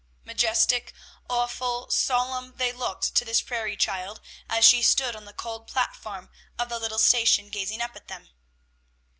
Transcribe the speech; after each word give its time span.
Majestic, 0.23 0.93
awful, 1.29 1.91
solemn 1.91 2.53
they 2.55 2.71
looked 2.71 3.13
to 3.13 3.23
this 3.23 3.39
prairie 3.43 3.77
child, 3.77 4.19
as 4.49 4.65
she 4.65 4.81
stood 4.81 5.15
on 5.15 5.25
the 5.25 5.31
cold 5.31 5.67
platform 5.67 6.31
of 6.57 6.69
the 6.69 6.79
little 6.79 6.97
station 6.97 7.49
gazing 7.51 7.81
up 7.83 7.95
at 7.95 8.07
them. 8.07 8.31